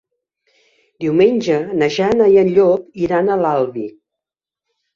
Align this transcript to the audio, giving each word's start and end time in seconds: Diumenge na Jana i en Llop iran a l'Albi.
Diumenge 1.05 1.59
na 1.83 1.91
Jana 1.97 2.31
i 2.37 2.41
en 2.45 2.51
Llop 2.57 2.91
iran 3.05 3.29
a 3.29 3.39
l'Albi. 3.45 3.87